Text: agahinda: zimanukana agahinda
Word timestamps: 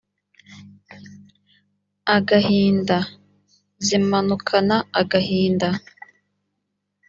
agahinda: 2.17 2.97
zimanukana 3.85 4.75
agahinda 5.01 5.69